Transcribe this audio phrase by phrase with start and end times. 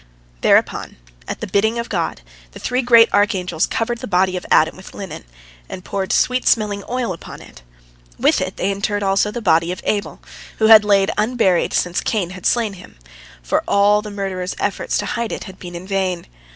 [0.41, 0.97] "Thereupon,
[1.27, 2.21] at the bidding of God,
[2.53, 5.25] the three great archangels covered the body of Adam with linen,
[5.69, 7.61] and poured sweet smelling oil upon it.
[8.17, 10.19] With it they interred also the body of Abel,
[10.57, 12.97] which had lain unburied since Cain had slain him,
[13.43, 16.25] for all the murderer's efforts to hide it had been in vain.